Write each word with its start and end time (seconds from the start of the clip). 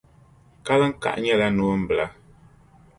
Kaliŋkaɣu 0.65 1.19
nyɛla 1.21 1.47
noon'bila. 1.57 2.05